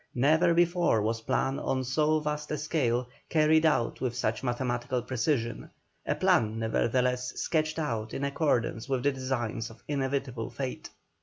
[0.15, 5.69] Never before was plan on so vast a scale carried out with such mathematical precision
[6.07, 10.89] a plan, nevertheless, sketched out in accordance with the designs of inevitable fate.